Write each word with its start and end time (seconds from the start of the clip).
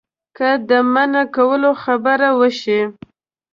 که 0.37 0.49
د 0.69 0.71
منع 0.93 1.23
کولو 1.35 1.71
خبره 1.83 2.29
وشي. 2.39 2.81